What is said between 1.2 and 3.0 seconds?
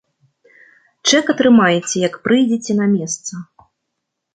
атрымаеце, як прыйдзеце на